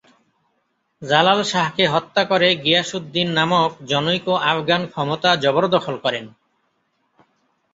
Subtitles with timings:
[1.01, 6.25] জালাল শাহকে হত্যা করে গিয়াসউদ্দীন নামক জনৈক আফগান ক্ষমতা জবরদখল করেন।